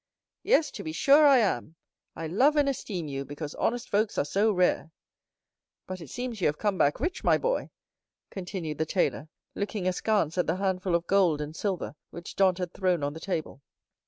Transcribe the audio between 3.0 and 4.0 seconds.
you, because honest